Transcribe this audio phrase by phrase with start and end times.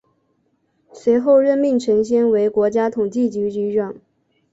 [0.91, 3.93] 随后任命陈先为国家统计局局长。